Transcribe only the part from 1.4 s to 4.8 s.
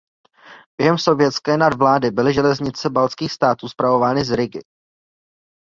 nadvlády byly železnice Baltských států spravovány z Rigy.